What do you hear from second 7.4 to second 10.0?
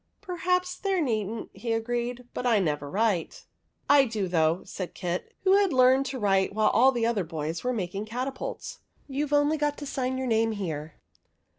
were making catapults;" you Ve only got to